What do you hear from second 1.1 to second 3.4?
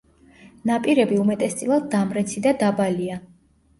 უმეტესწილად დამრეცი და დაბალია.